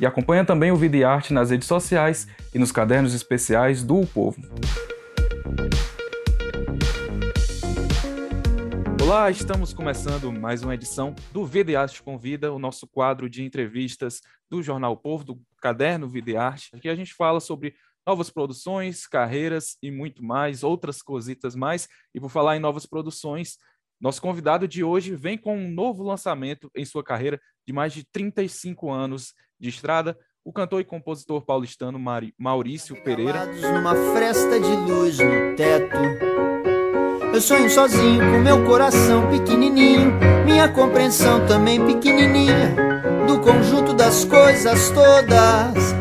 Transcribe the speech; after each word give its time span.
E 0.00 0.06
acompanha 0.06 0.44
também 0.44 0.70
o 0.70 0.76
Vida 0.76 0.96
e 0.96 1.02
Arte 1.02 1.32
nas 1.32 1.50
redes 1.50 1.66
sociais 1.66 2.28
e 2.54 2.58
nos 2.58 2.70
cadernos 2.70 3.14
especiais 3.14 3.82
do 3.82 4.00
o 4.00 4.06
Povo. 4.06 4.40
Olá, 9.02 9.28
estamos 9.28 9.72
começando 9.72 10.30
mais 10.30 10.62
uma 10.62 10.74
edição 10.74 11.16
do 11.32 11.44
Vida 11.44 11.72
e 11.72 11.76
Arte 11.76 12.00
Convida, 12.00 12.52
o 12.52 12.60
nosso 12.60 12.86
quadro 12.86 13.28
de 13.28 13.42
entrevistas 13.42 14.20
do 14.48 14.62
Jornal 14.62 14.92
o 14.92 14.96
Povo, 14.96 15.24
do 15.24 15.40
caderno 15.60 16.08
Vida 16.08 16.30
e 16.30 16.36
Arte. 16.36 16.70
Aqui 16.76 16.88
a 16.88 16.94
gente 16.94 17.12
fala 17.12 17.40
sobre 17.40 17.74
novas 18.06 18.30
produções, 18.30 19.04
carreiras 19.04 19.76
e 19.82 19.90
muito 19.90 20.22
mais, 20.22 20.62
outras 20.62 21.02
cositas 21.02 21.56
mais. 21.56 21.88
E 22.14 22.20
por 22.20 22.30
falar 22.30 22.56
em 22.56 22.60
novas 22.60 22.86
produções, 22.86 23.56
nosso 24.00 24.22
convidado 24.22 24.68
de 24.68 24.84
hoje 24.84 25.16
vem 25.16 25.36
com 25.36 25.58
um 25.58 25.68
novo 25.68 26.04
lançamento 26.04 26.70
em 26.76 26.84
sua 26.84 27.02
carreira 27.02 27.40
de 27.66 27.72
mais 27.72 27.92
de 27.92 28.04
35 28.04 28.92
anos 28.92 29.34
de 29.58 29.68
estrada, 29.68 30.16
o 30.44 30.52
cantor 30.52 30.80
e 30.80 30.84
compositor 30.84 31.42
paulistano 31.42 32.00
Maurício 32.38 32.96
Pereira. 33.02 33.44
Numa 33.46 33.94
fresta 34.14 34.58
de 34.58 34.76
luz 34.90 35.18
no 35.18 35.56
teto. 35.56 35.98
Eu 37.32 37.40
sonho 37.40 37.68
sozinho 37.68 38.20
com 38.32 38.38
meu 38.38 38.64
coração 38.64 39.28
pequenininho, 39.30 40.12
minha 40.44 40.68
compreensão 40.68 41.46
também 41.46 41.84
pequenininha 41.84 42.74
do 43.26 43.38
conjunto 43.40 43.92
das 43.92 44.24
coisas 44.24 44.90
todas. 44.90 45.94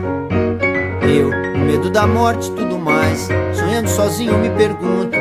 Eu, 1.04 1.30
medo 1.66 1.90
da 1.90 2.08
morte, 2.08 2.50
tudo 2.52 2.80
mais, 2.80 3.28
sonhando 3.54 3.90
sozinho 3.90 4.38
me 4.38 4.50
pergunto 4.52 5.16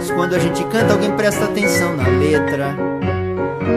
se 0.00 0.12
quando 0.14 0.34
a 0.34 0.38
gente 0.38 0.64
canta 0.64 0.94
alguém 0.94 1.14
presta 1.14 1.44
atenção 1.44 1.96
na 1.96 2.08
letra. 2.08 2.74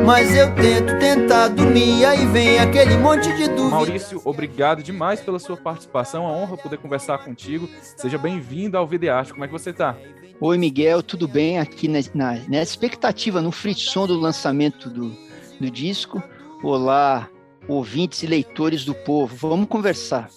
Mas 0.06 0.36
eu 0.36 0.54
tento 0.56 0.98
tentar 1.00 1.50
dormir, 1.50 2.06
aí 2.06 2.26
vem 2.28 2.60
aquele 2.60 2.98
monte 2.98 3.32
de 3.36 3.48
dúvida. 3.48 3.70
Maurício, 3.70 4.22
obrigado 4.26 4.82
demais 4.82 5.20
pela 5.22 5.38
sua 5.38 5.56
participação. 5.58 6.24
É 6.24 6.28
uma 6.28 6.36
honra 6.36 6.58
poder 6.58 6.78
conversar 6.78 7.20
contigo. 7.20 7.70
Seja 7.82 8.18
bem-vindo 8.18 8.78
ao 8.78 8.88
Videarte. 8.88 9.32
Como 9.32 9.44
é 9.44 9.48
que 9.48 9.54
você 9.54 9.70
está? 9.70 9.96
Oi, 10.40 10.58
Miguel, 10.58 11.04
tudo 11.04 11.28
bem? 11.28 11.60
Aqui 11.60 11.88
na, 11.88 12.00
na, 12.14 12.40
na 12.48 12.62
expectativa, 12.62 13.42
no 13.42 13.52
frisson 13.52 14.08
do 14.08 14.20
lançamento 14.20 14.90
do, 14.90 15.16
do 15.60 15.70
disco. 15.70 16.22
Olá, 16.64 17.30
ouvintes 17.68 18.24
e 18.24 18.28
leitores 18.28 18.86
do 18.86 18.94
povo. 18.94 19.36
Vamos 19.36 19.68
conversar. 19.68 20.30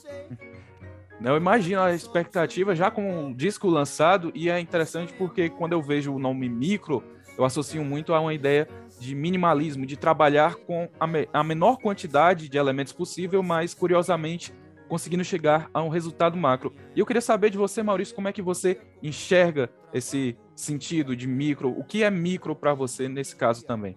Eu 1.22 1.36
imagino 1.36 1.80
a 1.80 1.92
expectativa 1.92 2.76
já 2.76 2.90
com 2.90 3.30
o 3.30 3.34
disco 3.34 3.68
lançado 3.68 4.30
e 4.34 4.48
é 4.48 4.60
interessante 4.60 5.12
porque 5.14 5.48
quando 5.48 5.72
eu 5.72 5.82
vejo 5.82 6.14
o 6.14 6.18
nome 6.18 6.48
micro, 6.48 7.02
eu 7.38 7.44
associo 7.44 7.84
muito 7.84 8.12
a 8.12 8.20
uma 8.20 8.34
ideia 8.34 8.68
de 8.98 9.14
minimalismo, 9.14 9.86
de 9.86 9.96
trabalhar 9.96 10.56
com 10.56 10.88
a, 10.98 11.06
me 11.06 11.28
a 11.32 11.42
menor 11.44 11.78
quantidade 11.78 12.48
de 12.48 12.58
elementos 12.58 12.92
possível, 12.92 13.42
mas 13.42 13.72
curiosamente 13.72 14.52
conseguindo 14.88 15.22
chegar 15.22 15.70
a 15.72 15.82
um 15.82 15.88
resultado 15.88 16.36
macro. 16.36 16.74
E 16.96 17.00
eu 17.00 17.06
queria 17.06 17.20
saber 17.20 17.50
de 17.50 17.58
você, 17.58 17.82
Maurício, 17.82 18.14
como 18.14 18.26
é 18.26 18.32
que 18.32 18.42
você 18.42 18.80
enxerga 19.02 19.70
esse 19.92 20.36
sentido 20.56 21.14
de 21.14 21.26
micro? 21.26 21.70
O 21.70 21.84
que 21.84 22.02
é 22.02 22.10
micro 22.10 22.56
para 22.56 22.74
você 22.74 23.08
nesse 23.08 23.36
caso 23.36 23.64
também? 23.64 23.96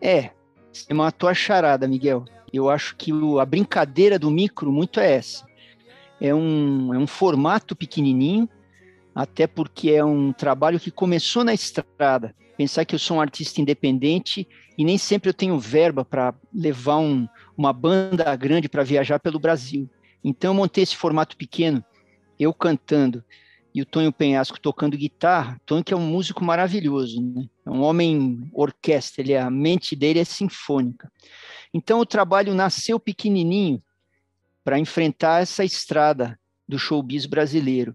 É, 0.00 0.30
você 0.72 0.92
matou 0.92 1.28
a 1.28 1.34
charada, 1.34 1.86
Miguel. 1.86 2.24
Eu 2.52 2.68
acho 2.68 2.96
que 2.96 3.12
o, 3.12 3.38
a 3.38 3.46
brincadeira 3.46 4.18
do 4.18 4.30
micro 4.30 4.72
muito 4.72 4.98
é 4.98 5.12
essa 5.12 5.46
é 6.20 6.34
um, 6.34 6.94
é 6.94 6.98
um 6.98 7.06
formato 7.06 7.76
pequenininho, 7.76 8.48
até 9.14 9.46
porque 9.46 9.90
é 9.90 10.04
um 10.04 10.32
trabalho 10.32 10.80
que 10.80 10.90
começou 10.90 11.44
na 11.44 11.54
estrada. 11.54 12.34
Pensar 12.56 12.84
que 12.84 12.94
eu 12.94 12.98
sou 12.98 13.18
um 13.18 13.20
artista 13.20 13.60
independente 13.60 14.48
e 14.76 14.84
nem 14.84 14.96
sempre 14.98 15.28
eu 15.28 15.34
tenho 15.34 15.58
verba 15.58 16.04
para 16.04 16.34
levar 16.52 16.98
um, 16.98 17.28
uma 17.56 17.72
banda 17.72 18.34
grande 18.36 18.68
para 18.68 18.82
viajar 18.82 19.18
pelo 19.18 19.38
Brasil. 19.38 19.88
Então 20.24 20.50
eu 20.50 20.54
montei 20.54 20.82
esse 20.82 20.96
formato 20.96 21.36
pequeno, 21.36 21.84
eu 22.38 22.52
cantando 22.52 23.22
e 23.74 23.82
o 23.82 23.86
Tonho 23.86 24.10
Penhasco 24.10 24.58
tocando 24.58 24.96
guitarra. 24.96 25.60
Tonho 25.66 25.84
que 25.84 25.92
é 25.92 25.96
um 25.96 26.06
músico 26.06 26.42
maravilhoso, 26.42 27.20
né? 27.20 27.46
é 27.66 27.70
um 27.70 27.82
homem 27.82 28.48
orquestra, 28.54 29.22
ele, 29.22 29.36
a 29.36 29.50
mente 29.50 29.94
dele 29.94 30.18
é 30.18 30.24
sinfônica. 30.24 31.12
Então 31.74 32.00
o 32.00 32.06
trabalho 32.06 32.54
nasceu 32.54 32.98
pequenininho, 32.98 33.82
para 34.66 34.80
enfrentar 34.80 35.42
essa 35.42 35.62
estrada 35.62 36.36
do 36.68 36.76
showbiz 36.76 37.24
brasileiro. 37.24 37.94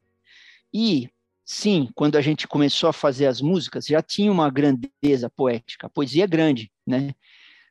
E, 0.74 1.10
sim, 1.46 1.90
quando 1.96 2.18
a 2.18 2.22
gente 2.22 2.47
começou 2.47 2.90
a 2.90 2.94
fazer 2.94 3.28
as 3.28 3.41
músicas, 3.41 3.85
já 3.85 4.02
tinha 4.02 4.31
uma 4.31 4.50
grandeza 4.50 5.29
poética, 5.29 5.88
a 5.88 5.90
poesia 5.90 6.24
é 6.24 6.28
grande, 6.28 6.72
né? 6.85 7.13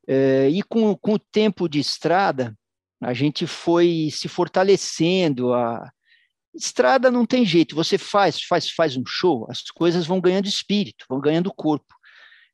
É, 0.06 0.48
e 0.48 0.62
com, 0.62 0.97
com 0.97 1.14
o 1.14 1.19
tempo 1.19 1.69
de 1.69 1.78
estrada, 1.78 2.56
a 3.00 3.14
gente 3.14 3.47
foi 3.47 4.09
se 4.10 4.28
fortalecendo. 4.28 5.54
A 5.54 5.91
estrada 6.54 7.10
não 7.10 7.25
tem 7.25 7.44
jeito, 7.44 7.76
você 7.76 7.97
faz, 7.97 8.42
faz, 8.42 8.70
faz 8.70 8.97
um 8.97 9.04
show, 9.06 9.47
as 9.48 9.62
coisas 9.62 10.06
vão 10.06 10.20
ganhando 10.20 10.47
espírito, 10.47 11.06
vão 11.09 11.20
ganhando 11.20 11.53
corpo. 11.54 11.94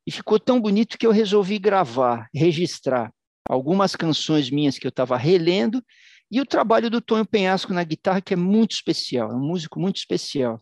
E 0.06 0.10
ficou 0.12 0.38
tão 0.38 0.60
bonito 0.60 0.98
que 0.98 1.06
eu 1.06 1.10
resolvi 1.10 1.58
gravar, 1.58 2.28
registrar 2.34 3.10
algumas 3.48 3.96
canções 3.96 4.50
minhas 4.50 4.78
que 4.78 4.86
eu 4.86 4.90
estava 4.90 5.16
relendo 5.16 5.82
e 6.30 6.40
o 6.40 6.46
trabalho 6.46 6.90
do 6.90 7.00
Tonho 7.00 7.24
Penhasco 7.24 7.72
na 7.72 7.84
guitarra, 7.84 8.20
que 8.20 8.34
é 8.34 8.36
muito 8.36 8.72
especial, 8.72 9.30
é 9.30 9.34
um 9.34 9.40
músico 9.40 9.78
muito 9.78 9.96
especial. 9.96 10.60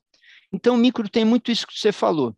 Então, 0.54 0.76
o 0.76 0.78
micro 0.78 1.08
tem 1.08 1.24
muito 1.24 1.50
isso 1.50 1.66
que 1.66 1.76
você 1.76 1.90
falou, 1.90 2.32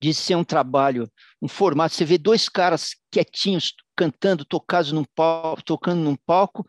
de 0.00 0.12
ser 0.12 0.34
um 0.34 0.42
trabalho, 0.42 1.08
um 1.40 1.46
formato. 1.46 1.94
Você 1.94 2.04
vê 2.04 2.18
dois 2.18 2.48
caras 2.48 2.96
quietinhos, 3.12 3.72
cantando, 3.96 4.44
tocados 4.44 4.90
num 4.90 5.04
palco, 5.14 5.62
tocando 5.62 6.00
num 6.00 6.16
palco, 6.16 6.66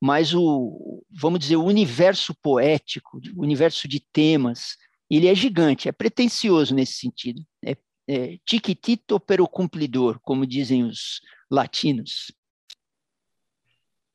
mas 0.00 0.32
o, 0.32 1.04
vamos 1.10 1.40
dizer, 1.40 1.56
o 1.56 1.64
universo 1.64 2.32
poético, 2.40 3.20
o 3.36 3.42
universo 3.42 3.88
de 3.88 3.98
temas, 4.12 4.76
ele 5.10 5.26
é 5.26 5.34
gigante, 5.34 5.88
é 5.88 5.92
pretencioso 5.92 6.72
nesse 6.72 6.92
sentido. 6.92 7.42
É, 7.64 7.76
é 8.08 8.38
tiquitito 8.46 9.18
pero 9.18 9.48
cumpridor, 9.48 10.20
como 10.22 10.46
dizem 10.46 10.84
os 10.84 11.20
latinos. 11.50 12.32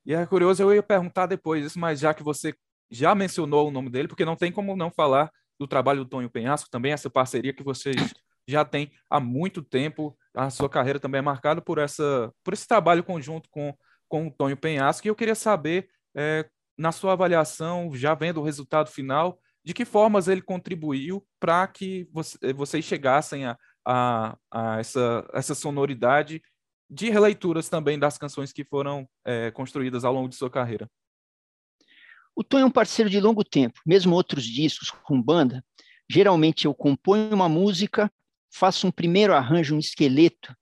E 0.05 0.13
é 0.13 0.25
curioso, 0.25 0.63
eu 0.63 0.73
ia 0.73 0.81
perguntar 0.81 1.25
depois 1.25 1.65
isso, 1.65 1.77
mas 1.77 1.99
já 1.99 2.13
que 2.13 2.23
você 2.23 2.55
já 2.89 3.13
mencionou 3.13 3.67
o 3.67 3.71
nome 3.71 3.89
dele, 3.89 4.07
porque 4.07 4.23
não 4.23 4.37
tem 4.37 4.53
como 4.53 4.73
não 4.77 4.89
falar 4.89 5.29
do 5.59 5.67
trabalho 5.67 6.03
do 6.03 6.09
Tonho 6.09 6.29
Penhasco, 6.29 6.69
também 6.69 6.91
essa 6.91 7.09
parceria 7.09 7.53
que 7.53 7.63
vocês 7.63 8.13
já 8.47 8.63
têm 8.63 8.91
há 9.09 9.19
muito 9.19 9.61
tempo, 9.61 10.17
a 10.33 10.49
sua 10.49 10.69
carreira 10.69 10.99
também 10.99 11.19
é 11.19 11.21
marcada 11.21 11.61
por, 11.61 11.77
essa, 11.77 12.31
por 12.43 12.53
esse 12.53 12.67
trabalho 12.67 13.03
conjunto 13.03 13.49
com, 13.49 13.73
com 14.07 14.27
o 14.27 14.31
Tonho 14.31 14.57
Penhasco, 14.57 15.07
e 15.07 15.09
eu 15.09 15.15
queria 15.15 15.35
saber, 15.35 15.89
é, 16.15 16.47
na 16.77 16.91
sua 16.91 17.13
avaliação, 17.13 17.93
já 17.95 18.13
vendo 18.13 18.41
o 18.41 18.43
resultado 18.43 18.89
final, 18.89 19.39
de 19.63 19.73
que 19.73 19.83
formas 19.83 20.27
ele 20.27 20.41
contribuiu 20.41 21.25
para 21.39 21.65
que 21.67 22.07
você, 22.13 22.53
vocês 22.53 22.85
chegassem 22.85 23.45
a, 23.45 23.57
a, 23.83 24.37
a 24.51 24.79
essa, 24.79 25.27
essa 25.33 25.55
sonoridade 25.55 26.41
de 26.87 27.09
releituras 27.09 27.67
também 27.67 27.97
das 27.97 28.17
canções 28.17 28.53
que 28.53 28.63
foram 28.63 29.09
é, 29.25 29.49
construídas 29.49 30.05
ao 30.05 30.13
longo 30.13 30.29
de 30.29 30.35
sua 30.35 30.51
carreira. 30.51 30.87
O 32.35 32.43
Tom 32.43 32.59
é 32.59 32.65
um 32.65 32.71
parceiro 32.71 33.09
de 33.09 33.19
longo 33.19 33.43
tempo, 33.43 33.79
mesmo 33.85 34.13
outros 34.13 34.43
discos 34.43 34.91
com 34.91 35.21
banda. 35.21 35.63
Geralmente 36.09 36.65
eu 36.65 36.73
componho 36.73 37.33
uma 37.33 37.47
música, 37.47 38.11
faço 38.53 38.87
um 38.87 38.91
primeiro 38.91 39.33
arranjo, 39.33 39.75
um 39.75 39.79
esqueleto, 39.79 40.53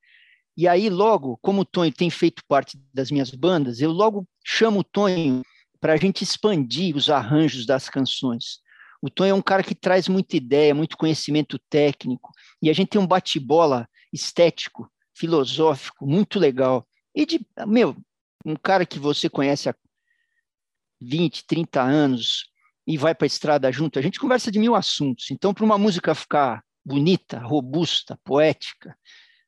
e 0.55 0.67
aí 0.67 0.87
logo, 0.89 1.37
como 1.41 1.61
o 1.61 1.65
Tonho 1.65 1.91
tem 1.91 2.09
feito 2.09 2.43
parte 2.47 2.79
das 2.93 3.09
minhas 3.09 3.31
bandas, 3.31 3.81
eu 3.81 3.91
logo 3.91 4.27
chamo 4.45 4.81
o 4.81 4.83
Tonho 4.83 5.41
para 5.79 5.93
a 5.93 5.97
gente 5.97 6.23
expandir 6.23 6.95
os 6.95 7.09
arranjos 7.09 7.65
das 7.65 7.89
canções. 7.89 8.59
O 9.01 9.09
Tonho 9.09 9.31
é 9.31 9.33
um 9.33 9.41
cara 9.41 9.63
que 9.63 9.75
traz 9.75 10.07
muita 10.07 10.37
ideia, 10.37 10.75
muito 10.75 10.95
conhecimento 10.95 11.59
técnico, 11.69 12.31
e 12.61 12.69
a 12.69 12.73
gente 12.73 12.89
tem 12.89 13.01
um 13.01 13.07
bate-bola 13.07 13.87
estético 14.13 14.89
filosófico, 15.15 16.05
muito 16.05 16.39
legal. 16.39 16.87
E 17.15 17.25
de, 17.25 17.45
meu, 17.67 17.97
um 18.45 18.55
cara 18.55 18.85
que 18.85 18.99
você 18.99 19.29
conhece 19.29 19.67
há 19.67 19.75
20, 21.03 21.45
30 21.45 21.81
anos 21.81 22.45
e 22.85 22.97
vai 22.97 23.15
para 23.15 23.25
a 23.25 23.27
estrada 23.27 23.71
junto, 23.71 23.97
a 23.97 24.01
gente 24.01 24.19
conversa 24.19 24.51
de 24.51 24.59
mil 24.59 24.75
assuntos. 24.75 25.31
Então, 25.31 25.53
para 25.53 25.63
uma 25.63 25.77
música 25.77 26.13
ficar 26.13 26.63
bonita, 26.85 27.39
robusta, 27.39 28.19
poética, 28.23 28.97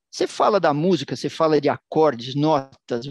você 0.09 0.25
fala 0.25 0.59
da 0.59 0.73
música, 0.73 1.15
você 1.15 1.29
fala 1.29 1.59
de 1.59 1.67
acordes, 1.67 2.35
notas, 2.35 3.05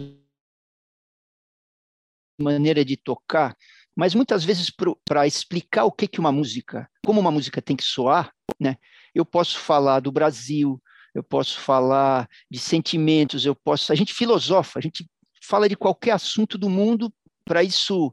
maneira 2.39 2.83
de 2.83 2.97
tocar, 2.97 3.55
mas 3.95 4.15
muitas 4.15 4.43
vezes 4.43 4.71
para 5.05 5.27
explicar 5.27 5.85
o 5.85 5.91
que, 5.91 6.07
que 6.07 6.19
uma 6.19 6.31
música, 6.31 6.89
como 7.05 7.21
uma 7.21 7.31
música 7.31 7.61
tem 7.61 7.75
que 7.75 7.83
soar, 7.83 8.33
né? 8.59 8.77
Eu 9.13 9.23
posso 9.23 9.59
falar 9.59 10.01
do 10.01 10.11
Brasil, 10.11 10.81
eu 11.13 11.23
posso 11.23 11.59
falar 11.59 12.27
de 12.51 12.59
sentimentos, 12.59 13.45
eu 13.45 13.55
posso. 13.55 13.93
A 13.93 13.95
gente 13.95 14.13
filosofa, 14.13 14.79
a 14.79 14.81
gente 14.81 15.09
fala 15.41 15.69
de 15.69 15.77
qualquer 15.77 16.11
assunto 16.11 16.57
do 16.57 16.69
mundo 16.69 17.13
para 17.45 17.63
isso, 17.63 18.11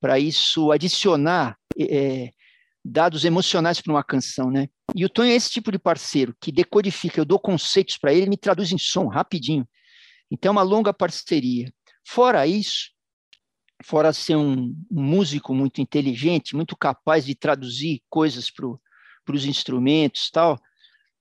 para 0.00 0.18
isso 0.18 0.70
adicionar 0.70 1.56
é, 1.78 2.32
dados 2.84 3.24
emocionais 3.24 3.80
para 3.80 3.92
uma 3.92 4.04
canção, 4.04 4.50
né? 4.50 4.68
E 4.94 5.04
o 5.04 5.08
Tonho 5.08 5.32
é 5.32 5.34
esse 5.34 5.50
tipo 5.50 5.70
de 5.70 5.78
parceiro 5.78 6.34
que 6.40 6.50
decodifica, 6.50 7.20
eu 7.20 7.24
dou 7.24 7.38
conceitos 7.38 7.98
para 7.98 8.12
ele, 8.12 8.22
ele 8.22 8.30
me 8.30 8.36
traduz 8.36 8.72
em 8.72 8.78
som 8.78 9.06
rapidinho. 9.06 9.68
Então 10.30 10.50
é 10.50 10.52
uma 10.52 10.62
longa 10.62 10.92
parceria. 10.92 11.72
Fora 12.06 12.46
isso, 12.46 12.90
fora 13.84 14.12
ser 14.12 14.36
um, 14.36 14.74
um 14.90 15.02
músico 15.02 15.54
muito 15.54 15.80
inteligente, 15.80 16.56
muito 16.56 16.76
capaz 16.76 17.26
de 17.26 17.34
traduzir 17.34 18.02
coisas 18.08 18.50
para 18.50 18.66
os 19.34 19.44
instrumentos, 19.44 20.30
tal, 20.30 20.58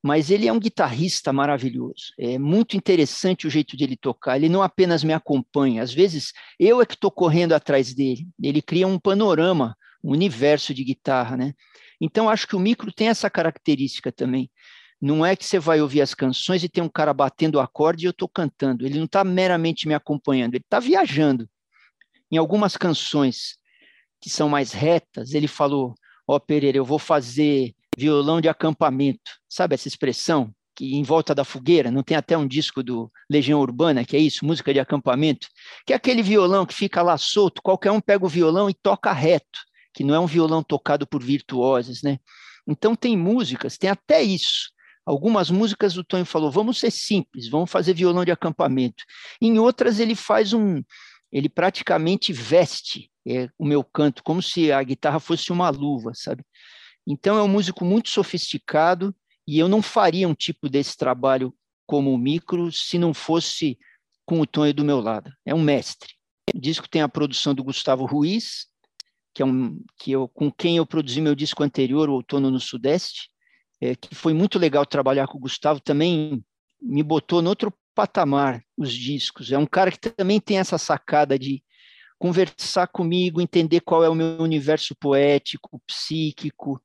mas 0.04 0.30
ele 0.30 0.48
é 0.48 0.54
um 0.54 0.60
guitarrista 0.60 1.34
maravilhoso. 1.34 2.14
É 2.20 2.38
muito 2.38 2.78
interessante 2.78 3.48
o 3.48 3.50
jeito 3.50 3.76
de 3.76 3.84
ele 3.84 3.98
tocar. 3.98 4.38
Ele 4.38 4.50
não 4.50 4.62
apenas 4.62 5.04
me 5.04 5.14
acompanha, 5.14 5.82
às 5.82 5.94
vezes 5.94 6.34
eu 6.60 6.82
é 6.82 6.86
que 6.86 6.94
estou 6.94 7.12
correndo 7.12 7.54
atrás 7.54 7.94
dele. 7.94 8.28
Ele 8.42 8.62
cria 8.62 8.88
um 8.88 9.00
panorama, 9.00 9.76
um 10.04 10.12
universo 10.12 10.74
de 10.74 10.84
guitarra, 10.84 11.36
né? 11.36 11.54
Então 12.00 12.30
acho 12.30 12.48
que 12.48 12.56
o 12.56 12.60
micro 12.60 12.92
tem 12.92 13.10
essa 13.10 13.30
característica 13.30 14.12
também. 14.12 14.50
Não 15.00 15.26
é 15.26 15.36
que 15.36 15.46
você 15.46 15.60
vai 15.60 15.82
ouvir 15.82 16.02
as 16.02 16.14
canções 16.14 16.64
e 16.64 16.70
tem 16.70 16.84
um 16.84 16.90
cara 16.90 17.14
batendo 17.14 17.56
o 17.56 17.60
acorde 17.60 18.06
e 18.06 18.08
eu 18.08 18.12
estou 18.12 18.28
cantando. 18.28 18.86
Ele 18.86 18.98
não 18.98 19.06
está 19.06 19.24
meramente 19.24 19.88
me 19.88 19.94
acompanhando, 19.94 20.56
ele 20.56 20.64
está 20.64 20.80
viajando. 20.80 21.48
Em 22.32 22.38
algumas 22.38 22.76
canções 22.76 23.58
que 24.20 24.30
são 24.30 24.50
mais 24.50 24.72
retas, 24.72 25.34
ele 25.34 25.48
falou: 25.48 25.94
Ó, 26.28 26.36
oh, 26.36 26.40
Pereira, 26.40 26.78
eu 26.78 26.86
vou 26.86 27.00
fazer 27.00 27.76
violão 27.98 28.40
de 28.40 28.48
acampamento. 28.48 29.32
Sabe 29.50 29.74
essa 29.74 29.88
expressão? 29.88 30.54
Que 30.76 30.96
em 30.96 31.02
volta 31.02 31.34
da 31.34 31.44
fogueira, 31.44 31.90
não 31.90 32.04
tem 32.04 32.16
até 32.16 32.38
um 32.38 32.48
disco 32.48 32.84
do 32.84 33.12
Legião 33.28 33.60
Urbana, 33.60 34.06
que 34.06 34.16
é 34.16 34.20
isso, 34.20 34.46
música 34.46 34.72
de 34.72 34.80
acampamento, 34.80 35.48
que 35.86 35.92
é 35.92 35.96
aquele 35.96 36.22
violão 36.22 36.68
que 36.68 36.74
fica 36.74 37.02
lá 37.02 37.18
solto, 37.18 37.64
qualquer 37.64 37.92
um 37.92 38.00
pega 38.00 38.24
o 38.24 38.30
violão 38.30 38.70
e 38.70 38.76
toca 38.76 39.12
reto, 39.12 39.60
que 39.92 40.04
não 40.04 40.14
é 40.14 40.20
um 40.20 40.28
violão 40.28 40.62
tocado 40.62 41.08
por 41.08 41.24
virtuosos, 41.24 42.04
né? 42.04 42.20
Então 42.68 42.96
tem 42.96 43.18
músicas, 43.18 43.78
tem 43.78 43.90
até 43.90 44.22
isso. 44.22 44.70
Algumas 45.04 45.50
músicas 45.50 45.98
o 45.98 46.04
Tonho 46.04 46.26
falou, 46.26 46.52
vamos 46.52 46.80
ser 46.80 46.92
simples, 46.92 47.50
vamos 47.50 47.72
fazer 47.72 47.94
violão 47.94 48.24
de 48.24 48.32
acampamento. 48.32 49.04
Em 49.42 49.58
outras 49.58 50.00
ele 50.00 50.14
faz 50.14 50.54
um, 50.54 50.84
ele 51.32 51.50
praticamente 51.50 52.32
veste 52.32 53.10
é, 53.26 53.50
o 53.58 53.66
meu 53.66 53.84
canto, 53.84 54.22
como 54.22 54.42
se 54.44 54.72
a 54.72 54.84
guitarra 54.84 55.20
fosse 55.20 55.52
uma 55.52 55.70
luva, 55.70 56.12
sabe? 56.14 56.44
Então 57.08 57.38
é 57.38 57.42
um 57.42 57.48
músico 57.48 57.86
muito 57.86 58.10
sofisticado 58.10 59.16
e 59.48 59.58
eu 59.58 59.70
não 59.70 59.82
faria 59.82 60.28
um 60.28 60.36
tipo 60.36 60.68
desse 60.68 60.98
trabalho 60.98 61.56
como 61.86 62.14
o 62.14 62.18
micro 62.18 62.70
se 62.70 62.98
não 62.98 63.14
fosse 63.14 63.80
com 64.26 64.42
o 64.42 64.46
Tonho 64.46 64.74
do 64.74 64.84
meu 64.84 65.00
lado. 65.00 65.32
É 65.46 65.56
um 65.56 65.62
mestre. 65.62 66.14
O 66.54 66.60
disco 66.60 66.90
tem 66.90 67.02
a 67.02 67.08
produção 67.08 67.56
do 67.56 67.64
Gustavo 67.64 68.06
Ruiz, 68.06 68.68
que 69.34 69.42
é 69.42 69.46
um 69.46 69.82
que 69.98 70.12
eu 70.12 70.28
com 70.28 70.52
quem 70.52 70.78
eu 70.78 70.86
produzi 70.86 71.22
meu 71.22 71.34
disco 71.34 71.64
anterior, 71.64 72.10
o 72.10 72.16
Outono 72.16 72.52
no 72.52 72.60
Sudeste, 72.60 73.30
é, 73.80 73.96
que 73.96 74.14
foi 74.14 74.34
muito 74.34 74.60
legal 74.60 74.86
trabalhar 74.86 75.28
com 75.28 75.38
o 75.38 75.42
Gustavo, 75.42 75.80
também 75.80 76.44
me 76.82 77.04
botou 77.04 77.42
no 77.42 77.50
outro 77.50 77.74
patamar 77.96 78.64
os 78.78 78.92
discos. 78.92 79.52
É 79.52 79.58
um 79.58 79.66
cara 79.66 79.92
que 79.92 80.00
também 80.00 80.42
tem 80.42 80.60
essa 80.60 80.78
sacada 80.78 81.40
de 81.40 81.64
conversar 82.18 82.88
comigo, 82.88 83.42
entender 83.42 83.82
qual 83.82 84.04
é 84.04 84.10
o 84.10 84.16
meu 84.16 84.40
universo 84.40 84.96
poético, 84.96 85.82
psíquico, 85.86 86.82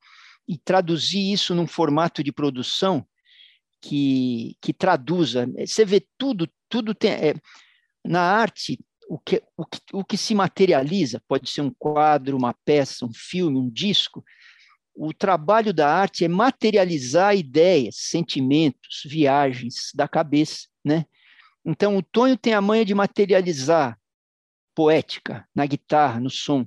e 0.47 0.59
traduzir 0.59 1.33
isso 1.33 1.55
num 1.55 1.67
formato 1.67 2.23
de 2.23 2.33
produção 2.33 3.07
que, 3.81 4.57
que 4.61 4.73
traduza. 4.73 5.47
Você 5.59 5.85
vê 5.85 6.07
tudo, 6.19 6.49
tudo 6.69 6.95
tem. 6.95 7.13
É, 7.13 7.35
na 8.05 8.21
arte, 8.21 8.79
o 9.09 9.19
que, 9.19 9.43
o, 9.57 9.65
que, 9.65 9.79
o 9.93 10.05
que 10.05 10.17
se 10.17 10.35
materializa, 10.35 11.23
pode 11.29 11.51
ser 11.51 11.61
um 11.61 11.73
quadro, 11.79 12.37
uma 12.37 12.55
peça, 12.65 13.05
um 13.05 13.13
filme, 13.15 13.59
um 13.59 13.71
disco. 13.71 14.25
O 14.95 15.13
trabalho 15.13 15.73
da 15.73 15.89
arte 15.89 16.25
é 16.25 16.29
materializar 16.29 17.37
ideias, 17.37 17.97
sentimentos, 17.99 19.03
viagens 19.05 19.91
da 19.95 20.07
cabeça, 20.07 20.67
né? 20.85 21.07
Então, 21.65 21.97
o 21.97 22.03
Tonho 22.03 22.37
tem 22.37 22.55
a 22.55 22.61
manha 22.61 22.85
de 22.85 22.95
materializar 22.95 23.99
poética 24.75 25.47
na 25.55 25.67
guitarra, 25.67 26.21
no 26.21 26.31
som. 26.31 26.67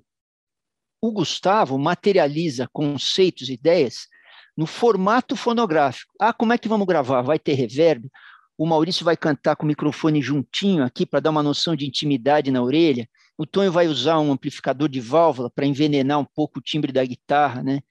O 1.01 1.11
Gustavo 1.11 1.77
materializa 1.77 2.67
conceitos, 2.71 3.49
ideias 3.49 4.07
no 4.55 4.65
formato 4.65 5.35
fonográfico. 5.35 6.13
Ah, 6.19 6.33
como 6.33 6.53
é 6.53 6.57
que 6.57 6.67
vamos 6.67 6.87
gravar? 6.87 7.21
Vai 7.21 7.37
ter 7.37 7.53
reverb? 7.53 8.09
O 8.57 8.65
Maurício 8.65 9.03
vai 9.03 9.17
cantar 9.17 9.55
com 9.55 9.63
o 9.63 9.67
microfone 9.67 10.21
juntinho 10.21 10.83
aqui 10.83 11.05
para 11.05 11.19
dar 11.19 11.29
uma 11.29 11.43
noção 11.43 11.75
de 11.75 11.85
intimidade 11.85 12.51
na 12.51 12.63
orelha. 12.63 13.07
O 13.37 13.45
Tonho 13.45 13.71
vai 13.71 13.87
usar 13.87 14.19
um 14.19 14.31
amplificador 14.31 14.87
de 14.87 15.01
válvula 15.01 15.49
para 15.49 15.65
envenenar 15.65 16.19
um 16.19 16.25
pouco 16.25 16.59
o 16.59 16.61
timbre 16.61 16.93
da 16.93 17.03
guitarra, 17.03 17.61
né? 17.61 17.81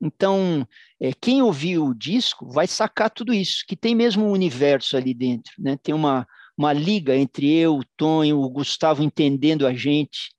Então, 0.00 0.66
é, 1.00 1.12
quem 1.12 1.42
ouviu 1.42 1.86
o 1.86 1.94
disco 1.94 2.50
vai 2.50 2.66
sacar 2.66 3.10
tudo 3.10 3.34
isso, 3.34 3.64
que 3.66 3.76
tem 3.76 3.94
mesmo 3.94 4.24
um 4.24 4.30
universo 4.30 4.96
ali 4.96 5.12
dentro, 5.12 5.52
né? 5.58 5.76
Tem 5.82 5.94
uma, 5.94 6.26
uma 6.58 6.72
liga 6.72 7.14
entre 7.14 7.56
eu, 7.56 7.76
o 7.76 7.84
Tonho, 7.96 8.40
o 8.40 8.50
Gustavo 8.50 9.00
entendendo 9.00 9.64
a 9.64 9.72
gente. 9.72 10.34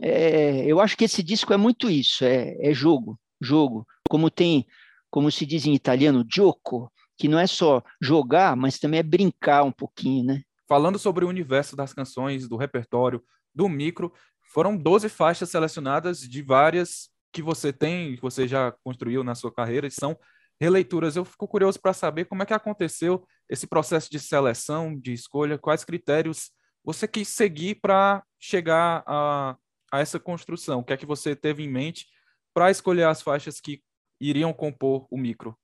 É, 0.00 0.64
eu 0.66 0.80
acho 0.80 0.96
que 0.96 1.04
esse 1.04 1.20
disco 1.20 1.52
é 1.52 1.56
muito 1.56 1.90
isso, 1.90 2.24
é, 2.24 2.54
é 2.60 2.72
jogo, 2.72 3.18
jogo. 3.40 3.84
Como 4.08 4.30
tem, 4.30 4.64
como 5.10 5.32
se 5.32 5.44
diz 5.44 5.66
em 5.66 5.74
italiano, 5.74 6.24
gioco, 6.32 6.90
que 7.18 7.26
não 7.26 7.40
é 7.40 7.46
só 7.48 7.82
jogar, 8.00 8.56
mas 8.56 8.78
também 8.78 9.00
é 9.00 9.02
brincar 9.02 9.64
um 9.64 9.72
pouquinho, 9.72 10.24
né? 10.24 10.42
Falando 10.68 10.98
sobre 10.98 11.24
o 11.24 11.28
universo 11.28 11.74
das 11.74 11.92
canções, 11.92 12.48
do 12.48 12.56
repertório, 12.56 13.22
do 13.52 13.68
micro, 13.68 14.12
foram 14.52 14.76
12 14.76 15.08
faixas 15.08 15.50
selecionadas 15.50 16.20
de 16.20 16.40
várias 16.40 17.10
que 17.32 17.42
você 17.42 17.72
tem, 17.72 18.14
que 18.14 18.22
você 18.22 18.46
já 18.46 18.72
construiu 18.84 19.24
na 19.24 19.34
sua 19.34 19.52
carreira, 19.52 19.88
e 19.88 19.90
são 19.90 20.16
releituras. 20.60 21.16
Eu 21.16 21.24
fico 21.24 21.48
curioso 21.48 21.80
para 21.80 21.92
saber 21.92 22.24
como 22.26 22.42
é 22.42 22.46
que 22.46 22.54
aconteceu 22.54 23.26
esse 23.48 23.66
processo 23.66 24.10
de 24.10 24.18
seleção, 24.18 24.98
de 24.98 25.12
escolha, 25.12 25.58
quais 25.58 25.84
critérios 25.84 26.50
você 26.84 27.08
quis 27.08 27.28
seguir 27.28 27.76
para 27.76 28.22
chegar 28.38 29.02
a, 29.06 29.56
a 29.90 30.00
essa 30.00 30.20
construção? 30.20 30.80
O 30.80 30.84
que 30.84 30.92
é 30.92 30.96
que 30.96 31.06
você 31.06 31.34
teve 31.34 31.62
em 31.62 31.68
mente 31.68 32.06
para 32.52 32.70
escolher 32.70 33.04
as 33.04 33.22
faixas 33.22 33.60
que 33.60 33.82
iriam 34.20 34.52
compor 34.52 35.06
o 35.10 35.16
micro? 35.16 35.56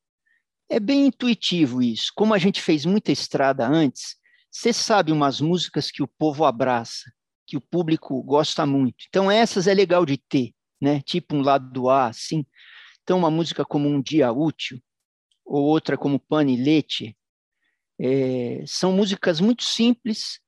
É 0.69 0.81
bem 0.81 1.07
intuitivo 1.07 1.83
isso. 1.83 2.13
Como 2.15 2.33
a 2.33 2.39
gente 2.39 2.63
fez 2.63 2.87
muita 2.87 3.13
estrada 3.13 3.67
antes, 3.67 4.17
você 4.51 4.73
sabe 4.73 5.13
umas 5.13 5.41
músicas 5.41 5.91
que 5.91 6.03
o 6.03 6.09
povo 6.09 6.45
abraça, 6.45 7.13
que 7.47 7.57
o 7.57 7.61
público 7.61 8.23
gosta 8.23 8.65
muito. 8.65 9.05
Então 9.09 9.31
essas 9.31 9.67
é 9.67 9.75
legal 9.75 10.07
de 10.07 10.17
ter, 10.17 10.53
né? 10.81 11.01
Tipo 11.03 11.37
um 11.37 11.43
lado 11.43 11.91
A, 11.91 12.07
assim. 12.07 12.47
Então 13.03 13.19
uma 13.19 13.31
música 13.31 13.65
como 13.65 13.89
Um 13.89 14.01
Dia 14.01 14.33
Útil, 14.33 14.81
ou 15.51 15.65
outra 15.65 15.99
como 15.99 16.21
Pane 16.21 16.57
Leite, 16.57 17.17
é, 18.01 18.63
são 18.69 18.93
músicas 18.93 19.41
muito 19.41 19.65
simples 19.65 20.39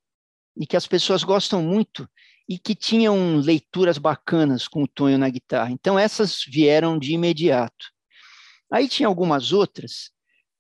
e 0.56 0.64
que 0.64 0.76
as 0.76 0.86
pessoas 0.86 1.24
gostam 1.24 1.60
muito 1.60 2.08
e 2.48 2.56
que 2.56 2.72
tinham 2.72 3.36
leituras 3.38 3.98
bacanas 3.98 4.68
com 4.68 4.84
o 4.84 4.88
Tonho 4.88 5.18
na 5.18 5.28
guitarra. 5.28 5.72
Então 5.72 5.98
essas 5.98 6.44
vieram 6.46 6.96
de 7.00 7.12
imediato. 7.14 7.86
Aí 8.72 8.88
tinha 8.88 9.08
algumas 9.08 9.52
outras 9.52 10.12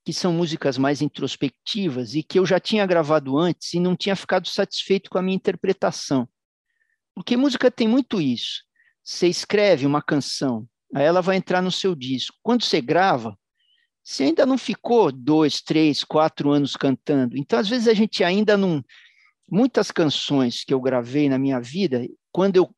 que 0.04 0.12
são 0.12 0.32
músicas 0.32 0.76
mais 0.76 1.00
introspectivas 1.00 2.16
e 2.16 2.22
que 2.24 2.36
eu 2.36 2.44
já 2.44 2.58
tinha 2.58 2.84
gravado 2.84 3.38
antes 3.38 3.72
e 3.74 3.78
não 3.78 3.94
tinha 3.94 4.16
ficado 4.16 4.48
satisfeito 4.48 5.08
com 5.08 5.18
a 5.18 5.22
minha 5.22 5.36
interpretação. 5.36 6.28
Porque 7.14 7.36
música 7.36 7.70
tem 7.70 7.86
muito 7.86 8.20
isso. 8.20 8.64
Você 9.04 9.28
escreve 9.28 9.86
uma 9.86 10.02
canção, 10.02 10.66
aí 10.92 11.04
ela 11.04 11.20
vai 11.20 11.36
entrar 11.36 11.62
no 11.62 11.70
seu 11.70 11.94
disco. 11.94 12.36
Quando 12.42 12.64
você 12.64 12.80
grava, 12.80 13.38
você 14.04 14.24
ainda 14.24 14.44
não 14.44 14.58
ficou 14.58 15.12
dois, 15.12 15.60
três, 15.60 16.02
quatro 16.02 16.50
anos 16.50 16.76
cantando. 16.76 17.36
Então, 17.36 17.58
às 17.58 17.68
vezes, 17.68 17.86
a 17.86 17.94
gente 17.94 18.24
ainda 18.24 18.56
não. 18.56 18.84
Muitas 19.48 19.90
canções 19.90 20.64
que 20.64 20.74
eu 20.74 20.80
gravei 20.80 21.28
na 21.28 21.38
minha 21.38 21.60
vida, 21.60 22.06
quando 22.32 22.56
eu 22.56 22.74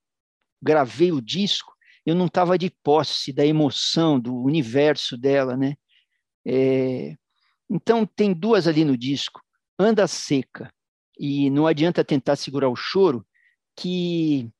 gravei 0.60 1.12
o 1.12 1.22
disco, 1.22 1.72
eu 2.04 2.14
não 2.14 2.26
estava 2.26 2.58
de 2.58 2.70
posse 2.82 3.32
da 3.32 3.46
emoção, 3.46 4.20
do 4.20 4.34
universo 4.36 5.16
dela, 5.16 5.56
né? 5.56 5.74
É... 6.44 7.16
Então, 7.70 8.04
tem 8.04 8.34
duas 8.34 8.68
ali 8.68 8.84
no 8.84 8.96
disco, 8.96 9.40
Anda 9.78 10.06
Seca 10.06 10.70
e 11.18 11.48
Não 11.48 11.66
Adianta 11.66 12.04
Tentar 12.04 12.36
Segurar 12.36 12.68
o 12.68 12.76
Choro, 12.76 13.26
que 13.76 14.50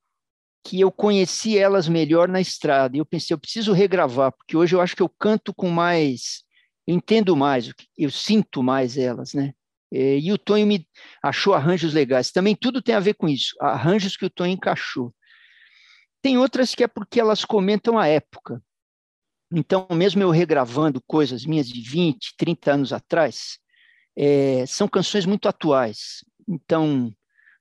que 0.66 0.80
eu 0.80 0.90
conheci 0.90 1.59
elas 1.59 1.87
melhor 1.87 2.26
na 2.26 2.40
estrada. 2.40 2.97
E 2.97 2.99
eu 2.99 3.04
pensei, 3.04 3.35
eu 3.35 3.38
preciso 3.38 3.75
regravar, 3.75 4.33
porque 4.33 4.56
hoje 4.56 4.75
eu 4.75 4.80
acho 4.80 4.97
que 4.97 5.02
eu 5.02 5.09
canto 5.11 5.52
com 5.52 5.68
mais 5.68 6.43
entendo 6.87 7.37
mais, 7.37 7.73
eu 7.97 8.11
sinto 8.11 8.62
mais 8.62 8.97
elas, 8.97 9.35
né? 9.35 9.55
É, 9.93 10.19
e 10.19 10.33
o 10.33 10.38
Tonho 10.38 10.67
me 10.67 10.87
achou 11.23 11.55
arranjos 11.55 11.95
legais. 11.95 12.31
Também 12.31 12.57
tudo 12.57 12.83
tem 12.83 12.95
a 12.95 13.00
ver 13.00 13.14
com 13.14 13.29
isso, 13.29 13.55
arranjos 13.61 14.17
que 14.17 14.25
o 14.25 14.31
Tonho 14.31 14.53
encaixou. 14.53 15.14
Tem 16.21 16.38
outras 16.38 16.75
que 16.75 16.83
é 16.83 16.88
porque 16.88 17.21
elas 17.21 17.45
comentam 17.45 17.99
a 17.99 18.07
época. 18.07 18.62
Então, 19.53 19.87
mesmo 19.93 20.23
eu 20.23 20.31
regravando 20.31 21.00
coisas 21.07 21.45
minhas 21.45 21.69
de 21.69 21.81
20, 21.81 22.35
30 22.37 22.73
anos 22.73 22.93
atrás, 22.93 23.59
é, 24.17 24.64
são 24.67 24.88
canções 24.88 25.26
muito 25.26 25.49
atuais. 25.49 26.25
Então, 26.49 27.12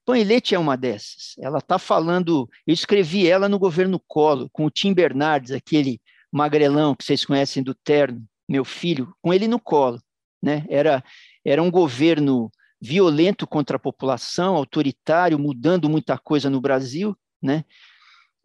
Leite 0.07 0.55
é 0.55 0.59
uma 0.59 0.75
dessas. 0.75 1.35
Ela 1.39 1.59
está 1.59 1.77
falando. 1.77 2.49
Eu 2.65 2.73
escrevi 2.73 3.27
ela 3.27 3.47
no 3.47 3.59
governo 3.59 4.01
Collor, 4.07 4.49
com 4.51 4.65
o 4.65 4.71
Tim 4.71 4.93
Bernardes, 4.93 5.51
aquele 5.51 6.01
magrelão 6.31 6.95
que 6.95 7.03
vocês 7.03 7.23
conhecem 7.23 7.61
do 7.61 7.75
terno, 7.75 8.25
meu 8.47 8.65
filho, 8.65 9.13
com 9.21 9.33
ele 9.33 9.47
no 9.47 9.59
colo. 9.59 10.01
Né? 10.41 10.65
Era, 10.69 11.03
era 11.45 11.61
um 11.61 11.71
governo 11.71 12.51
violento 12.81 13.47
contra 13.47 13.77
a 13.77 13.79
população, 13.79 14.55
autoritário, 14.55 15.39
mudando 15.39 15.89
muita 15.89 16.17
coisa 16.17 16.49
no 16.49 16.59
Brasil, 16.59 17.17
né? 17.41 17.63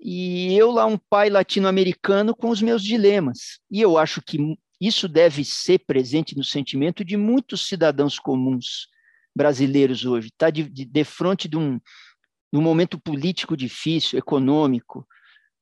E 0.01 0.57
eu 0.57 0.71
lá, 0.71 0.87
um 0.87 0.97
pai 0.97 1.29
latino-americano 1.29 2.33
com 2.35 2.51
os 2.51 2.63
meus 2.63 2.85
dilemas. 2.85 3.59
E 3.69 3.81
eu 3.81 3.99
acho 3.99 4.23
que 4.23 4.39
isso 4.81 5.09
deve 5.09 5.45
ser 5.45 5.81
presente 5.81 6.37
no 6.37 6.45
sentimento 6.45 7.05
de 7.05 7.17
muitos 7.17 7.67
cidadãos 7.67 8.17
comuns 8.17 8.87
brasileiros 9.35 10.05
hoje. 10.05 10.29
Está 10.29 10.51
de, 10.51 10.69
de, 10.69 10.85
de 10.85 11.05
frente 11.05 11.49
de 11.49 11.57
um, 11.57 11.79
de 11.79 12.59
um 12.59 12.63
momento 12.63 12.97
político 12.97 13.57
difícil, 13.57 14.19
econômico, 14.19 15.05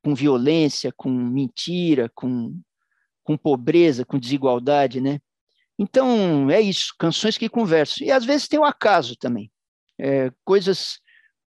com 0.03 0.13
violência, 0.13 0.93
com 0.95 1.09
mentira, 1.09 2.11
com, 2.13 2.59
com 3.27 3.35
pobreza, 3.35 4.05
com 4.05 4.17
desigualdade, 4.17 5.01
né? 5.01 5.19
Então, 5.77 6.49
é 6.49 6.61
isso, 6.61 6.95
canções 6.97 7.37
que 7.37 7.49
conversam. 7.49 8.07
E 8.07 8.09
às 8.09 8.23
vezes 8.23 8.47
tem 8.47 8.57
o 8.57 8.63
acaso 8.63 9.17
também. 9.17 9.51
É, 9.99 10.31
coisas, 10.45 10.99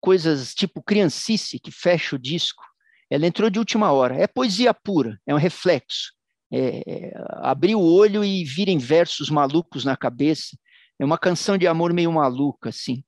coisas 0.01 0.53
tipo 0.53 0.83
criancice, 0.83 1.57
que 1.57 1.71
fecha 1.71 2.17
o 2.17 2.19
disco. 2.19 2.61
Ela 3.09 3.25
entrou 3.25 3.49
de 3.49 3.59
última 3.59 3.93
hora. 3.93 4.13
É 4.15 4.27
poesia 4.27 4.73
pura, 4.73 5.17
é 5.25 5.33
um 5.33 5.37
reflexo. 5.37 6.11
É, 6.51 6.83
é, 6.85 7.13
abrir 7.37 7.75
o 7.75 7.81
olho 7.81 8.25
e 8.25 8.43
virem 8.43 8.77
versos 8.77 9.29
malucos 9.29 9.85
na 9.85 9.95
cabeça. 9.95 10.57
É 10.99 11.05
uma 11.05 11.17
canção 11.17 11.57
de 11.57 11.65
amor 11.65 11.93
meio 11.93 12.11
maluca, 12.11 12.69
assim. 12.69 13.01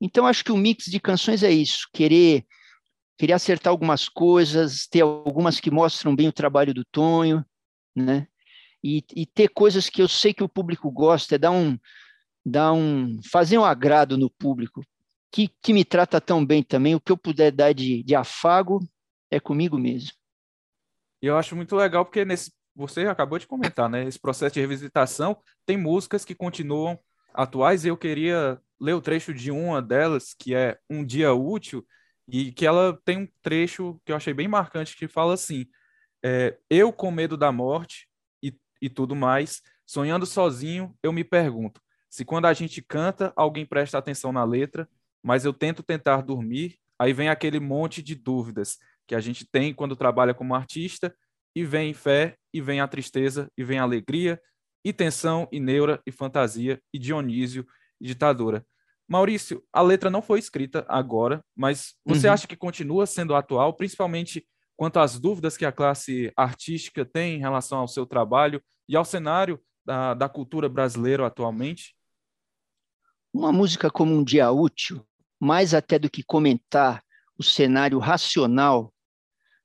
Então, 0.00 0.26
acho 0.26 0.44
que 0.44 0.50
o 0.50 0.56
mix 0.56 0.86
de 0.86 0.98
canções 0.98 1.44
é 1.44 1.52
isso: 1.52 1.86
querer, 1.92 2.44
querer 3.16 3.34
acertar 3.34 3.70
algumas 3.70 4.08
coisas, 4.08 4.88
ter 4.88 5.02
algumas 5.02 5.60
que 5.60 5.70
mostram 5.70 6.16
bem 6.16 6.26
o 6.26 6.32
trabalho 6.32 6.74
do 6.74 6.84
Tonho, 6.84 7.44
né? 7.96 8.28
e, 8.86 9.04
e, 9.14 9.26
ter 9.26 9.48
coisas 9.48 9.88
que 9.88 10.00
eu 10.00 10.08
sei 10.08 10.32
que 10.32 10.44
o 10.44 10.48
público 10.48 10.90
gosta, 10.90 11.34
é 11.34 11.38
dar 11.38 11.50
um, 11.50 11.76
dar 12.44 12.72
um 12.72 13.20
fazer 13.30 13.58
um 13.58 13.64
agrado 13.64 14.16
no 14.16 14.30
público, 14.30 14.84
que, 15.32 15.50
que 15.60 15.72
me 15.72 15.84
trata 15.84 16.20
tão 16.20 16.44
bem 16.44 16.62
também, 16.62 16.94
o 16.94 17.00
que 17.00 17.10
eu 17.10 17.16
puder 17.16 17.50
dar 17.50 17.72
de, 17.72 18.02
de 18.04 18.14
afago 18.14 18.80
é 19.30 19.40
comigo 19.40 19.76
mesmo. 19.76 20.12
E 21.20 21.26
eu 21.26 21.36
acho 21.36 21.56
muito 21.56 21.74
legal 21.74 22.04
porque 22.04 22.24
nesse 22.24 22.52
você 22.74 23.06
acabou 23.06 23.38
de 23.38 23.46
comentar, 23.46 23.88
né? 23.88 24.04
Esse 24.04 24.20
processo 24.20 24.54
de 24.54 24.60
revisitação 24.60 25.36
tem 25.64 25.78
músicas 25.78 26.26
que 26.26 26.34
continuam 26.34 26.98
atuais 27.32 27.84
e 27.84 27.88
eu 27.88 27.96
queria 27.96 28.60
ler 28.78 28.92
o 28.92 29.00
trecho 29.00 29.32
de 29.32 29.50
uma 29.50 29.80
delas, 29.80 30.34
que 30.38 30.54
é 30.54 30.78
Um 30.88 31.02
Dia 31.02 31.32
Útil, 31.32 31.84
e 32.28 32.52
que 32.52 32.66
ela 32.66 32.98
tem 33.02 33.16
um 33.16 33.28
trecho 33.40 33.98
que 34.04 34.12
eu 34.12 34.16
achei 34.16 34.34
bem 34.34 34.46
marcante 34.46 34.94
que 34.94 35.08
fala 35.08 35.32
assim: 35.32 35.66
é, 36.24 36.56
Eu 36.68 36.92
com 36.92 37.10
medo 37.10 37.36
da 37.36 37.50
morte 37.50 38.08
e 38.80 38.90
tudo 38.90 39.16
mais. 39.16 39.62
Sonhando 39.86 40.26
sozinho, 40.26 40.94
eu 41.02 41.12
me 41.12 41.24
pergunto 41.24 41.80
se 42.16 42.24
quando 42.24 42.46
a 42.46 42.54
gente 42.54 42.80
canta, 42.80 43.30
alguém 43.36 43.66
presta 43.66 43.98
atenção 43.98 44.32
na 44.32 44.42
letra, 44.42 44.88
mas 45.22 45.44
eu 45.44 45.52
tento 45.52 45.82
tentar 45.82 46.22
dormir, 46.22 46.78
aí 46.98 47.12
vem 47.12 47.28
aquele 47.28 47.60
monte 47.60 48.02
de 48.02 48.14
dúvidas 48.14 48.78
que 49.06 49.14
a 49.14 49.20
gente 49.20 49.44
tem 49.44 49.74
quando 49.74 49.94
trabalha 49.94 50.32
como 50.32 50.54
artista, 50.54 51.14
e 51.54 51.62
vem 51.62 51.92
fé, 51.92 52.36
e 52.54 52.60
vem 52.60 52.80
a 52.80 52.88
tristeza, 52.88 53.50
e 53.54 53.62
vem 53.62 53.78
a 53.78 53.82
alegria, 53.82 54.40
e 54.82 54.94
tensão, 54.94 55.46
e 55.52 55.60
neura, 55.60 56.00
e 56.06 56.10
fantasia, 56.10 56.80
e 56.92 56.98
Dionísio, 56.98 57.66
e 58.00 58.06
ditadura. 58.06 58.64
Maurício, 59.06 59.62
a 59.72 59.82
letra 59.82 60.08
não 60.08 60.22
foi 60.22 60.38
escrita 60.38 60.86
agora, 60.88 61.44
mas 61.54 61.96
você 62.04 62.28
uhum. 62.28 62.32
acha 62.32 62.46
que 62.46 62.56
continua 62.56 63.06
sendo 63.06 63.34
atual, 63.34 63.74
principalmente 63.74 64.46
quanto 64.76 64.98
às 64.98 65.18
dúvidas 65.18 65.56
que 65.56 65.64
a 65.64 65.72
classe 65.72 66.32
artística 66.36 67.04
tem 67.04 67.36
em 67.36 67.40
relação 67.40 67.78
ao 67.78 67.88
seu 67.88 68.06
trabalho 68.06 68.62
e 68.88 68.94
ao 68.94 69.04
cenário 69.04 69.60
da, 69.84 70.14
da 70.14 70.28
cultura 70.28 70.68
brasileira 70.68 71.26
atualmente? 71.26 71.96
Uma 73.32 73.52
música 73.52 73.90
como 73.90 74.14
um 74.14 74.22
dia 74.22 74.50
útil, 74.50 75.04
mais 75.40 75.74
até 75.74 75.98
do 75.98 76.10
que 76.10 76.22
comentar 76.22 77.02
o 77.38 77.42
cenário 77.42 77.98
racional 77.98 78.92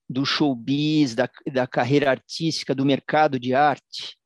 do 0.10 0.26
showbiz, 0.26 1.16
da, 1.16 1.30
da 1.52 1.68
carreira 1.68 2.10
artística, 2.10 2.76
do 2.76 2.86
mercado 2.86 3.40
de 3.40 3.54
arte, 3.54 4.18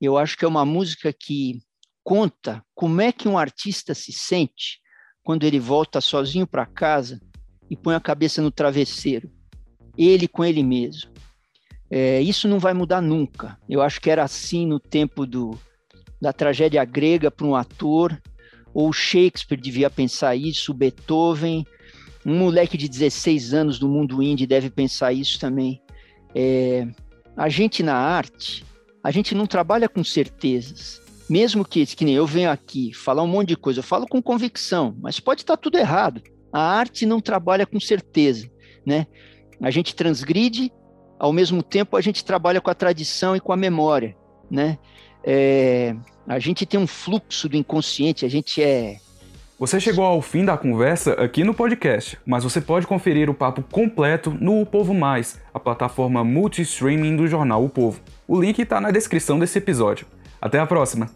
eu 0.00 0.16
acho 0.16 0.36
que 0.36 0.44
é 0.44 0.48
uma 0.48 0.64
música 0.64 1.12
que 1.12 1.60
conta 2.04 2.64
como 2.74 3.00
é 3.00 3.12
que 3.12 3.28
um 3.28 3.38
artista 3.38 3.94
se 3.94 4.12
sente 4.12 4.80
quando 5.22 5.44
ele 5.44 5.58
volta 5.58 6.00
sozinho 6.00 6.46
para 6.46 6.66
casa 6.66 7.20
e 7.70 7.76
põe 7.76 7.94
a 7.94 8.00
cabeça 8.00 8.42
no 8.42 8.50
travesseiro 8.50 9.32
ele 9.96 10.28
com 10.28 10.44
ele 10.44 10.62
mesmo. 10.62 11.10
É, 11.90 12.20
isso 12.20 12.48
não 12.48 12.58
vai 12.58 12.72
mudar 12.72 13.00
nunca. 13.00 13.58
Eu 13.68 13.82
acho 13.82 14.00
que 14.00 14.10
era 14.10 14.24
assim 14.24 14.66
no 14.66 14.80
tempo 14.80 15.26
do, 15.26 15.58
da 16.20 16.32
tragédia 16.32 16.84
grega 16.84 17.30
para 17.30 17.46
um 17.46 17.54
ator, 17.54 18.20
ou 18.72 18.92
Shakespeare 18.92 19.60
devia 19.60 19.90
pensar 19.90 20.34
isso, 20.34 20.72
Beethoven, 20.72 21.66
um 22.24 22.38
moleque 22.38 22.78
de 22.78 22.88
16 22.88 23.52
anos 23.52 23.78
do 23.78 23.88
mundo 23.88 24.22
indie 24.22 24.46
deve 24.46 24.70
pensar 24.70 25.12
isso 25.12 25.38
também. 25.38 25.82
É, 26.34 26.86
a 27.36 27.48
gente 27.48 27.82
na 27.82 27.94
arte, 27.94 28.64
a 29.02 29.10
gente 29.10 29.34
não 29.34 29.46
trabalha 29.46 29.88
com 29.88 30.02
certezas. 30.04 31.00
Mesmo 31.28 31.64
que, 31.64 31.84
que 31.86 32.04
nem 32.04 32.14
eu 32.14 32.26
venho 32.26 32.50
aqui 32.50 32.92
falar 32.92 33.22
um 33.22 33.28
monte 33.28 33.48
de 33.48 33.56
coisa, 33.56 33.80
eu 33.80 33.84
falo 33.84 34.06
com 34.06 34.22
convicção, 34.22 34.96
mas 35.00 35.18
pode 35.18 35.42
estar 35.42 35.56
tudo 35.56 35.78
errado. 35.78 36.22
A 36.52 36.60
arte 36.60 37.06
não 37.06 37.20
trabalha 37.20 37.66
com 37.66 37.80
certeza, 37.80 38.48
né? 38.84 39.06
A 39.62 39.70
gente 39.70 39.94
transgride, 39.94 40.72
ao 41.18 41.32
mesmo 41.32 41.62
tempo 41.62 41.96
a 41.96 42.00
gente 42.00 42.24
trabalha 42.24 42.60
com 42.60 42.68
a 42.68 42.74
tradição 42.74 43.36
e 43.36 43.40
com 43.40 43.52
a 43.52 43.56
memória, 43.56 44.16
né? 44.50 44.76
É, 45.24 45.94
a 46.26 46.38
gente 46.40 46.66
tem 46.66 46.80
um 46.80 46.86
fluxo 46.86 47.48
do 47.48 47.56
inconsciente, 47.56 48.26
a 48.26 48.28
gente 48.28 48.60
é. 48.60 48.96
Você 49.58 49.78
chegou 49.78 50.04
ao 50.04 50.20
fim 50.20 50.44
da 50.44 50.58
conversa 50.58 51.12
aqui 51.12 51.44
no 51.44 51.54
podcast, 51.54 52.18
mas 52.26 52.42
você 52.42 52.60
pode 52.60 52.84
conferir 52.84 53.30
o 53.30 53.34
papo 53.34 53.62
completo 53.62 54.36
no 54.40 54.60
O 54.60 54.66
Povo 54.66 54.92
Mais, 54.92 55.40
a 55.54 55.60
plataforma 55.60 56.24
multi-streaming 56.24 57.14
do 57.14 57.28
jornal 57.28 57.64
O 57.64 57.68
Povo. 57.68 58.00
O 58.26 58.40
link 58.40 58.58
está 58.58 58.80
na 58.80 58.90
descrição 58.90 59.38
desse 59.38 59.58
episódio. 59.58 60.04
Até 60.40 60.58
a 60.58 60.66
próxima! 60.66 61.08